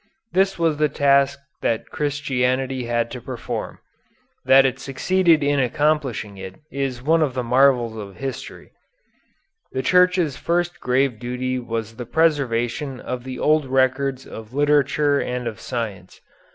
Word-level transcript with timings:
This 0.31 0.57
was 0.57 0.77
the 0.77 0.89
task 0.89 1.37
that 1.61 1.91
Christianity 1.91 2.85
had 2.87 3.11
to 3.11 3.21
perform. 3.21 3.77
That 4.43 4.65
it 4.65 4.79
succeeded 4.79 5.43
in 5.43 5.59
accomplishing 5.59 6.37
it 6.39 6.55
is 6.71 7.03
one 7.03 7.21
of 7.21 7.35
the 7.35 7.43
marvels 7.43 7.95
of 7.95 8.15
history. 8.15 8.71
The 9.73 9.83
Church's 9.83 10.37
first 10.37 10.79
grave 10.79 11.19
duty 11.19 11.59
was 11.59 11.97
the 11.97 12.07
preservation 12.07 12.99
of 12.99 13.23
the 13.23 13.37
old 13.37 13.67
records 13.67 14.25
of 14.25 14.55
literature 14.55 15.19
and 15.19 15.45
of 15.45 15.59
science. 15.59 16.19